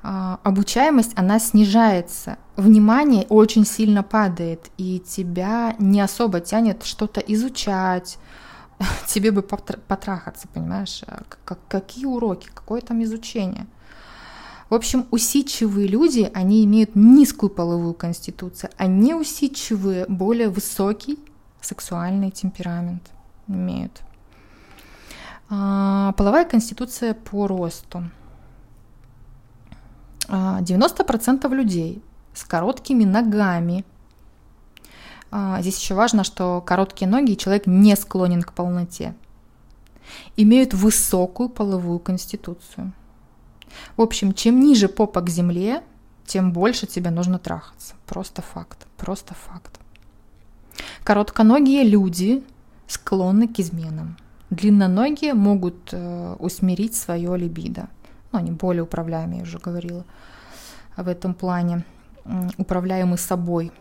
а, 0.03 0.39
обучаемость, 0.43 1.13
она 1.17 1.39
снижается, 1.39 2.37
внимание 2.57 3.27
очень 3.29 3.65
сильно 3.65 4.03
падает, 4.03 4.71
и 4.77 5.01
тебя 5.01 5.75
не 5.79 6.01
особо 6.01 6.41
тянет 6.41 6.85
что-то 6.85 7.21
изучать, 7.21 8.19
тебе 9.07 9.31
бы 9.31 9.43
потрахаться, 9.43 10.49
понимаешь? 10.49 11.03
А 11.07 11.23
какие 11.69 12.07
уроки, 12.07 12.49
какое 12.53 12.81
там 12.81 13.03
изучение? 13.03 13.67
В 14.71 14.75
общем, 14.75 15.07
усидчивые 15.11 15.87
люди, 15.87 16.31
они 16.33 16.65
имеют 16.65 16.95
низкую 16.95 17.51
половую 17.51 17.93
конституцию, 17.93 18.71
а 18.79 18.87
неусидчивые 18.87 20.07
более 20.09 20.49
высокий 20.49 21.19
сексуальный 21.61 22.31
темперамент 22.31 23.03
имеют. 23.49 24.01
А, 25.51 26.13
половая 26.13 26.47
конституция 26.47 27.13
по 27.13 27.47
росту. 27.47 28.05
90% 30.29 31.41
а, 31.45 31.49
людей 31.49 32.03
с 32.33 32.45
короткими 32.45 33.05
ногами. 33.05 33.85
А, 35.33 35.63
здесь 35.63 35.79
еще 35.81 35.95
важно, 35.95 36.25
что 36.25 36.61
короткие 36.61 37.09
ноги 37.09 37.35
человек 37.35 37.67
не 37.67 37.97
склонен 37.97 38.43
к 38.43 38.53
полноте. 38.53 39.15
Имеют 40.37 40.75
высокую 40.75 41.49
половую 41.49 41.99
конституцию. 41.99 42.93
В 43.97 44.03
общем, 44.03 44.35
чем 44.35 44.61
ниже 44.61 44.89
попа 44.89 45.23
к 45.23 45.31
земле, 45.31 45.83
тем 46.27 46.53
больше 46.53 46.87
тебе 46.87 47.11
нужно 47.11 47.39
трахаться. 47.39 47.95
Просто 48.07 48.43
факт, 48.43 48.87
просто 48.99 49.35
факт. 49.35 49.81
Коротконогие 51.03 51.83
люди 51.83 52.45
склонны 52.87 53.49
к 53.49 53.59
изменам. 53.59 54.19
Длинноногие 54.51 55.33
могут 55.33 55.89
э, 55.93 56.37
усмирить 56.39 56.95
свое 56.95 57.39
либидо. 57.39 57.89
Ну, 58.33 58.39
они 58.39 58.51
более 58.51 58.83
управляемые, 58.83 59.39
я 59.39 59.43
уже 59.45 59.59
говорила 59.59 60.05
в 60.95 61.09
этом 61.09 61.33
плане, 61.33 61.85
управляемы 62.59 63.17
собой. 63.17 63.73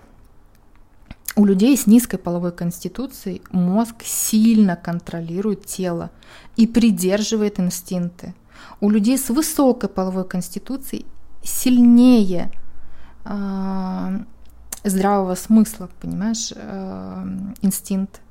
У 1.35 1.45
людей 1.45 1.77
с 1.77 1.87
низкой 1.87 2.17
половой 2.17 2.51
конституцией 2.51 3.41
мозг 3.51 4.03
сильно 4.03 4.75
контролирует 4.75 5.65
тело 5.65 6.11
и 6.57 6.67
придерживает 6.67 7.59
инстинкты. 7.59 8.33
У 8.81 8.89
людей 8.89 9.17
с 9.17 9.29
высокой 9.29 9.89
половой 9.89 10.27
конституцией 10.27 11.05
сильнее 11.41 12.51
э, 13.25 14.19
здравого 14.83 15.35
смысла, 15.35 15.89
понимаешь, 16.01 16.51
э, 16.53 17.25
инстинкт. 17.61 18.21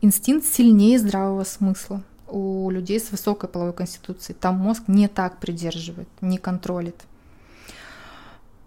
Инстинкт 0.00 0.46
сильнее 0.46 0.98
здравого 0.98 1.44
смысла 1.44 2.02
у 2.28 2.70
людей 2.70 3.00
с 3.00 3.10
высокой 3.10 3.48
половой 3.48 3.72
конституцией. 3.72 4.36
Там 4.38 4.56
мозг 4.56 4.84
не 4.86 5.08
так 5.08 5.38
придерживает, 5.38 6.08
не 6.20 6.38
контролит. 6.38 7.04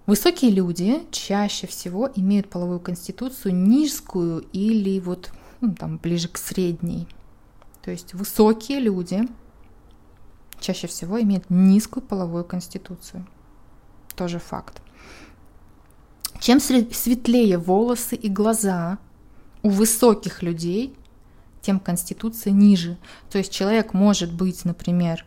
Высокие 0.07 0.51
люди 0.51 1.03
чаще 1.11 1.67
всего 1.67 2.09
имеют 2.15 2.49
половую 2.49 2.79
конституцию 2.79 3.53
низкую 3.55 4.39
или 4.53 5.01
вот 5.01 5.31
ну, 5.59 5.75
там 5.75 5.97
ближе 5.97 6.29
к 6.29 6.37
средней. 6.37 7.09
То 7.83 7.91
есть 7.91 8.13
высокие 8.13 8.79
люди 8.79 9.27
чаще 10.61 10.87
всего 10.87 11.21
имеют 11.21 11.49
низкую 11.49 12.03
половую 12.03 12.45
конституцию. 12.45 13.27
Тоже 14.15 14.39
факт. 14.39 14.81
Чем 16.39 16.61
светлее 16.61 17.57
волосы 17.57 18.15
и 18.15 18.29
глаза 18.29 18.99
у 19.61 19.69
высоких 19.69 20.41
людей, 20.41 20.95
тем 21.61 21.81
конституция 21.81 22.53
ниже. 22.53 22.97
То 23.29 23.39
есть 23.39 23.51
человек 23.51 23.93
может 23.93 24.31
быть, 24.31 24.63
например, 24.63 25.25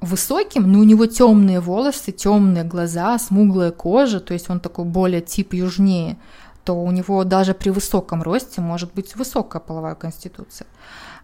высоким, 0.00 0.70
но 0.70 0.78
у 0.78 0.84
него 0.84 1.06
темные 1.06 1.60
волосы, 1.60 2.12
темные 2.12 2.64
глаза, 2.64 3.18
смуглая 3.18 3.72
кожа, 3.72 4.20
то 4.20 4.34
есть 4.34 4.48
он 4.50 4.60
такой 4.60 4.84
более 4.84 5.20
тип 5.20 5.54
южнее, 5.54 6.16
то 6.64 6.74
у 6.74 6.90
него 6.92 7.24
даже 7.24 7.54
при 7.54 7.70
высоком 7.70 8.22
росте 8.22 8.60
может 8.60 8.94
быть 8.94 9.16
высокая 9.16 9.60
половая 9.60 9.94
конституция. 9.94 10.66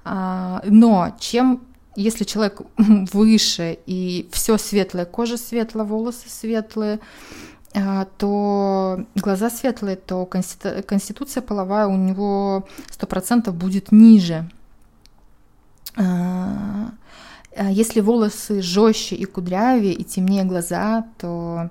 А, 0.05 0.63
но 0.65 1.15
чем 1.21 1.63
если 1.97 2.25
человек 2.25 2.63
выше 2.77 3.79
и 3.87 4.29
все 4.33 4.59
светлое, 4.59 5.05
кожа 5.05 5.37
светлая, 5.37 5.85
волосы 5.85 6.29
светлые, 6.29 7.01
а, 7.75 8.07
то 8.19 9.05
глаза 9.15 9.51
светлые, 9.51 9.97
то 9.97 10.27
конституция 10.27 11.43
половая 11.43 11.87
у 11.87 11.97
него 11.97 12.67
100% 12.99 13.53
будет 13.53 13.93
ниже. 13.93 14.51
А 17.57 17.71
если 17.71 18.01
волосы 18.01 18.63
жестче 18.63 19.17
и 19.17 19.25
кудрявее, 19.25 19.93
и 19.93 20.05
темнее 20.05 20.45
глаза, 20.45 21.07
то 21.19 21.71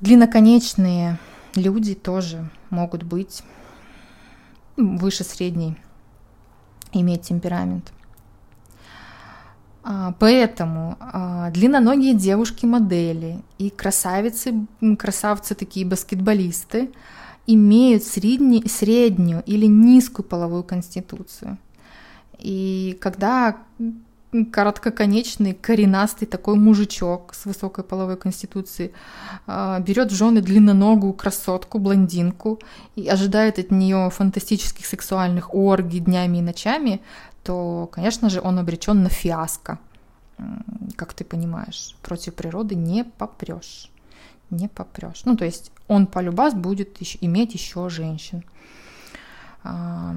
длинноконечные 0.00 1.18
люди 1.54 1.94
тоже 1.94 2.48
могут 2.70 3.02
быть 3.02 3.42
выше 4.76 5.24
средней, 5.24 5.76
иметь 6.92 7.22
темперамент. 7.22 7.92
А, 9.82 10.14
поэтому 10.18 10.96
а, 11.00 11.50
длинноногие 11.50 12.14
девушки-модели 12.14 13.42
и 13.58 13.70
красавицы, 13.70 14.66
красавцы 14.98 15.54
такие 15.54 15.86
баскетболисты 15.86 16.90
имеют 17.46 18.04
средний, 18.04 18.68
среднюю 18.68 19.42
или 19.46 19.66
низкую 19.66 20.26
половую 20.26 20.62
конституцию. 20.62 21.58
И 22.38 22.96
когда 23.00 23.56
короткоконечный, 24.30 25.54
коренастый 25.54 26.28
такой 26.28 26.56
мужичок 26.56 27.34
с 27.34 27.46
высокой 27.46 27.82
половой 27.82 28.16
конституцией 28.16 28.92
а, 29.46 29.80
берет 29.80 30.12
в 30.12 30.14
жены 30.14 30.42
длинноногую 30.42 31.14
красотку, 31.14 31.78
блондинку 31.78 32.60
и 32.94 33.08
ожидает 33.08 33.58
от 33.58 33.70
нее 33.70 34.10
фантастических 34.10 34.84
сексуальных 34.84 35.54
оргий 35.54 36.00
днями 36.00 36.38
и 36.38 36.42
ночами, 36.42 37.00
то, 37.42 37.88
конечно 37.90 38.28
же, 38.28 38.40
он 38.42 38.58
обречен 38.58 39.02
на 39.02 39.08
фиаско. 39.08 39.78
Как 40.96 41.14
ты 41.14 41.24
понимаешь, 41.24 41.96
против 42.02 42.34
природы 42.34 42.74
не 42.74 43.04
попрешь. 43.04 43.90
Не 44.50 44.68
попрешь. 44.68 45.22
Ну, 45.24 45.36
то 45.36 45.44
есть 45.44 45.72
он 45.88 46.06
полюбас 46.06 46.54
будет 46.54 46.98
иметь 47.20 47.54
еще 47.54 47.88
женщин. 47.88 48.44
А, 49.64 50.16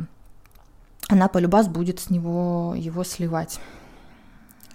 она 1.07 1.27
полюбас 1.29 1.67
будет 1.67 1.99
с 2.01 2.09
него 2.09 2.73
его 2.77 3.03
сливать. 3.03 3.59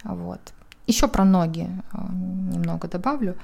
Вот. 0.04 0.52
Еще 0.86 1.08
про 1.08 1.24
ноги 1.24 1.68
а, 1.92 2.08
немного 2.12 2.88
добавлю. 2.88 3.36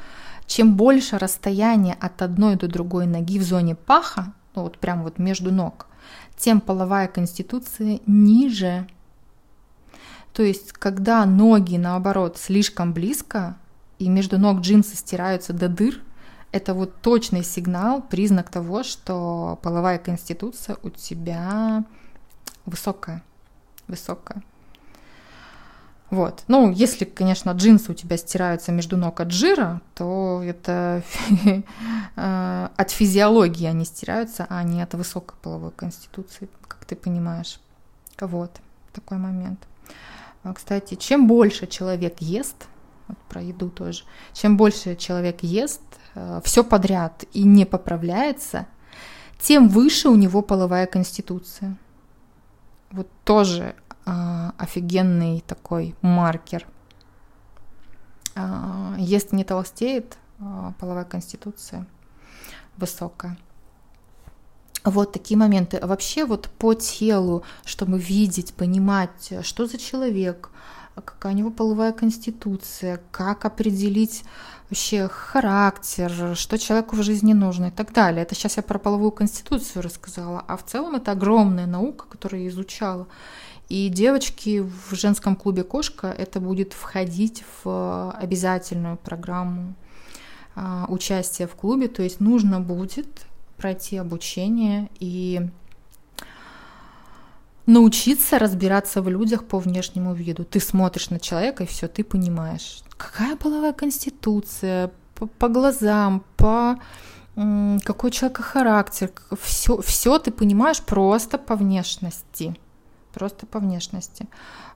Чем 0.46 0.76
больше 0.76 1.18
расстояние 1.18 1.96
от 2.00 2.22
одной 2.22 2.56
до 2.56 2.68
другой 2.68 3.06
ноги 3.06 3.38
в 3.38 3.42
зоне 3.42 3.74
паха, 3.74 4.32
ну 4.54 4.62
вот 4.62 4.78
прямо 4.78 5.02
вот 5.04 5.18
между 5.18 5.52
ног, 5.52 5.86
тем 6.36 6.60
половая 6.60 7.08
конституция 7.08 8.00
ниже. 8.06 8.86
То 10.32 10.42
есть, 10.42 10.72
когда 10.72 11.24
ноги, 11.26 11.76
наоборот, 11.76 12.38
слишком 12.38 12.92
близко, 12.92 13.56
и 13.98 14.08
между 14.08 14.38
ног 14.38 14.60
джинсы 14.60 14.96
стираются 14.96 15.52
до 15.52 15.68
дыр, 15.68 16.00
это 16.52 16.74
вот 16.74 17.00
точный 17.00 17.44
сигнал, 17.44 18.02
признак 18.02 18.50
того, 18.50 18.82
что 18.82 19.58
половая 19.62 19.98
конституция 19.98 20.76
у 20.82 20.90
тебя 20.90 21.84
высокая. 22.66 23.22
Высокая. 23.88 24.42
Вот. 26.12 26.44
Ну, 26.46 26.70
если, 26.70 27.06
конечно, 27.06 27.52
джинсы 27.52 27.90
у 27.90 27.94
тебя 27.94 28.18
стираются 28.18 28.70
между 28.70 28.98
ног 28.98 29.18
от 29.20 29.30
жира, 29.30 29.80
то 29.94 30.42
это 30.44 31.02
э, 32.16 32.68
от 32.76 32.90
физиологии 32.90 33.64
они 33.64 33.86
стираются, 33.86 34.46
а 34.50 34.62
не 34.62 34.82
от 34.82 34.92
высокой 34.92 35.38
половой 35.40 35.70
конституции, 35.70 36.50
как 36.68 36.84
ты 36.84 36.96
понимаешь. 36.96 37.58
Вот, 38.20 38.50
такой 38.92 39.16
момент. 39.16 39.58
А, 40.42 40.52
кстати, 40.52 40.96
чем 40.96 41.26
больше 41.26 41.66
человек 41.66 42.20
ест, 42.20 42.66
вот 43.08 43.16
про 43.30 43.40
еду 43.40 43.70
тоже, 43.70 44.04
чем 44.34 44.58
больше 44.58 44.96
человек 44.96 45.42
ест 45.42 45.80
э, 46.14 46.42
все 46.44 46.62
подряд 46.62 47.24
и 47.32 47.42
не 47.42 47.64
поправляется, 47.64 48.66
тем 49.40 49.66
выше 49.66 50.10
у 50.10 50.16
него 50.16 50.42
половая 50.42 50.86
конституция. 50.86 51.74
Вот 52.90 53.08
тоже 53.24 53.74
офигенный 54.04 55.42
такой 55.46 55.94
маркер. 56.02 56.66
А, 58.34 58.94
если 58.98 59.36
не 59.36 59.44
толстеет, 59.44 60.16
а, 60.40 60.72
половая 60.78 61.04
конституция 61.04 61.86
высокая. 62.76 63.36
Вот 64.84 65.12
такие 65.12 65.38
моменты. 65.38 65.78
Вообще 65.80 66.24
вот 66.24 66.48
по 66.58 66.74
телу, 66.74 67.44
чтобы 67.64 67.98
видеть, 67.98 68.54
понимать, 68.54 69.32
что 69.42 69.66
за 69.66 69.78
человек, 69.78 70.50
какая 70.96 71.34
у 71.34 71.36
него 71.36 71.50
половая 71.50 71.92
конституция, 71.92 73.00
как 73.12 73.44
определить 73.44 74.24
вообще 74.68 75.06
характер, 75.06 76.34
что 76.34 76.58
человеку 76.58 76.96
в 76.96 77.02
жизни 77.02 77.32
нужно 77.32 77.66
и 77.66 77.70
так 77.70 77.92
далее. 77.92 78.22
Это 78.22 78.34
сейчас 78.34 78.56
я 78.56 78.62
про 78.62 78.78
половую 78.78 79.12
конституцию 79.12 79.82
рассказала, 79.82 80.42
а 80.48 80.56
в 80.56 80.64
целом 80.64 80.96
это 80.96 81.12
огромная 81.12 81.66
наука, 81.66 82.06
которую 82.08 82.42
я 82.42 82.48
изучала. 82.48 83.06
И 83.72 83.88
девочки 83.88 84.60
в 84.60 84.94
женском 84.94 85.34
клубе 85.34 85.62
«Кошка» 85.62 86.08
это 86.08 86.40
будет 86.40 86.74
входить 86.74 87.42
в 87.64 88.10
обязательную 88.10 88.98
программу 88.98 89.74
а, 90.54 90.84
участия 90.90 91.46
в 91.46 91.54
клубе, 91.54 91.88
то 91.88 92.02
есть 92.02 92.20
нужно 92.20 92.60
будет 92.60 93.08
пройти 93.56 93.96
обучение 93.96 94.90
и 95.00 95.48
научиться 97.64 98.38
разбираться 98.38 99.00
в 99.00 99.08
людях 99.08 99.44
по 99.44 99.58
внешнему 99.58 100.12
виду. 100.12 100.44
Ты 100.44 100.60
смотришь 100.60 101.08
на 101.08 101.18
человека, 101.18 101.64
и 101.64 101.66
все, 101.66 101.88
ты 101.88 102.04
понимаешь, 102.04 102.82
какая 102.98 103.36
половая 103.36 103.72
конституция, 103.72 104.90
по, 105.14 105.26
по 105.26 105.48
глазам, 105.48 106.22
по 106.36 106.78
какой 107.34 108.10
человека 108.10 108.42
характер, 108.42 109.10
все, 109.40 109.80
все 109.80 110.18
ты 110.18 110.30
понимаешь 110.30 110.82
просто 110.82 111.38
по 111.38 111.56
внешности 111.56 112.54
просто 113.12 113.46
по 113.46 113.58
внешности. 113.58 114.26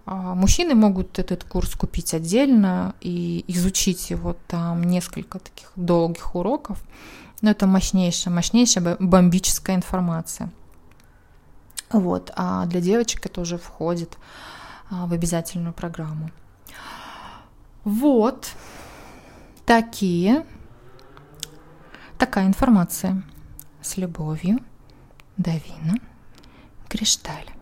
А, 0.04 0.34
мужчины 0.34 0.74
могут 0.74 1.18
этот 1.18 1.44
курс 1.44 1.74
купить 1.74 2.14
отдельно 2.14 2.94
и 3.00 3.44
изучить 3.48 4.10
его 4.10 4.36
там 4.46 4.84
несколько 4.84 5.38
таких 5.38 5.72
долгих 5.76 6.34
уроков. 6.34 6.82
Но 7.42 7.50
это 7.50 7.66
мощнейшая, 7.66 8.32
мощнейшая 8.32 8.96
бомбическая 8.98 9.76
информация. 9.76 10.50
Вот. 11.90 12.32
А 12.36 12.66
для 12.66 12.80
девочек 12.80 13.26
это 13.26 13.40
уже 13.40 13.58
входит 13.58 14.16
а, 14.90 15.06
в 15.06 15.12
обязательную 15.12 15.72
программу. 15.72 16.30
Вот 17.84 18.48
такие, 19.64 20.44
такая 22.18 22.46
информация. 22.46 23.22
С 23.82 23.96
любовью, 23.96 24.58
Давина 25.36 25.94
Кришталь. 26.88 27.55